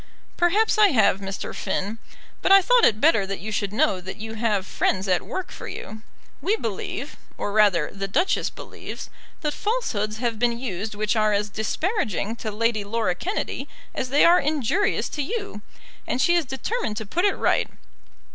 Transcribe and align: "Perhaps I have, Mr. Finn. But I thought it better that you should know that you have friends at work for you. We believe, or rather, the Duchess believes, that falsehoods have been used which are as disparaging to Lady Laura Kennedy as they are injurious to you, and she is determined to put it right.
"Perhaps 0.35 0.79
I 0.79 0.87
have, 0.87 1.19
Mr. 1.19 1.53
Finn. 1.53 1.99
But 2.41 2.51
I 2.51 2.59
thought 2.59 2.85
it 2.85 2.99
better 2.99 3.27
that 3.27 3.39
you 3.39 3.51
should 3.51 3.71
know 3.71 4.01
that 4.01 4.17
you 4.17 4.33
have 4.33 4.65
friends 4.65 5.07
at 5.07 5.21
work 5.21 5.51
for 5.51 5.67
you. 5.67 6.01
We 6.41 6.55
believe, 6.55 7.17
or 7.37 7.51
rather, 7.51 7.91
the 7.93 8.07
Duchess 8.07 8.49
believes, 8.49 9.11
that 9.41 9.53
falsehoods 9.53 10.17
have 10.17 10.39
been 10.39 10.57
used 10.57 10.95
which 10.95 11.15
are 11.15 11.33
as 11.33 11.51
disparaging 11.51 12.35
to 12.37 12.49
Lady 12.49 12.83
Laura 12.83 13.13
Kennedy 13.13 13.69
as 13.93 14.09
they 14.09 14.25
are 14.25 14.39
injurious 14.39 15.07
to 15.09 15.21
you, 15.21 15.61
and 16.07 16.19
she 16.19 16.33
is 16.33 16.45
determined 16.45 16.97
to 16.97 17.05
put 17.05 17.23
it 17.23 17.35
right. 17.35 17.69